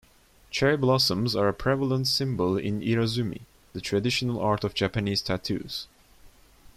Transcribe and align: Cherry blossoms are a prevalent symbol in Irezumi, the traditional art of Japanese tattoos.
Cherry 0.49 0.77
blossoms 0.77 1.35
are 1.35 1.47
a 1.47 1.53
prevalent 1.53 2.07
symbol 2.07 2.57
in 2.57 2.81
Irezumi, 2.81 3.41
the 3.73 3.81
traditional 3.81 4.41
art 4.41 4.63
of 4.63 4.73
Japanese 4.73 5.21
tattoos. 5.21 5.85